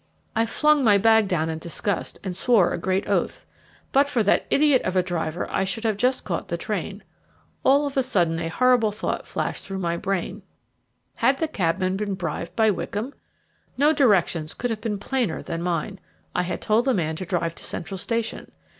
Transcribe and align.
I 0.35 0.47
flung 0.47 0.83
my 0.83 0.97
bag 0.97 1.27
down 1.27 1.47
in 1.47 1.59
disgust 1.59 2.17
and 2.23 2.35
swore 2.35 2.73
a 2.73 2.77
great 2.79 3.07
oath. 3.07 3.45
But 3.91 4.09
for 4.09 4.23
that 4.23 4.47
idiot 4.49 4.81
of 4.81 4.95
a 4.95 5.03
driver 5.03 5.47
I 5.51 5.63
should 5.63 5.83
have 5.83 5.95
just 5.95 6.23
caught 6.23 6.47
the 6.47 6.57
train. 6.57 7.03
All 7.63 7.85
of 7.85 7.95
a 7.95 8.01
sudden 8.01 8.39
a 8.39 8.47
horrible 8.47 8.91
thought 8.91 9.27
flashed 9.27 9.63
through 9.63 9.77
my 9.77 9.97
brain. 9.97 10.41
Had 11.17 11.37
the 11.37 11.47
cabman 11.47 11.97
been 11.97 12.15
bribed 12.15 12.55
by 12.55 12.71
Wickham? 12.71 13.13
No 13.77 13.93
directions 13.93 14.55
could 14.55 14.71
have 14.71 14.81
been 14.81 14.97
plainer 14.97 15.43
than 15.43 15.61
mine. 15.61 15.99
I 16.33 16.41
had 16.41 16.63
told 16.63 16.85
the 16.85 16.95
man 16.95 17.15
to 17.17 17.25
drive 17.27 17.53
to 17.53 17.63
Central 17.63 17.99
Station. 17.99 18.51